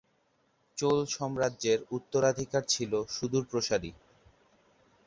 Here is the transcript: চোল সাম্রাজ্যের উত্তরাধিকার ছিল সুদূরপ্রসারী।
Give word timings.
চোল 0.77 0.97
সাম্রাজ্যের 1.07 1.79
উত্তরাধিকার 1.91 2.63
ছিল 2.67 2.91
সুদূরপ্রসারী। 3.09 3.91